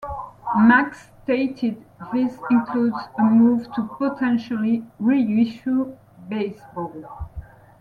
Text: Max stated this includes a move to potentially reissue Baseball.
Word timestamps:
Max 0.57 1.09
stated 1.21 1.85
this 2.11 2.35
includes 2.49 2.97
a 3.19 3.23
move 3.23 3.71
to 3.75 3.83
potentially 3.99 4.83
reissue 4.99 5.95
Baseball. 6.27 7.29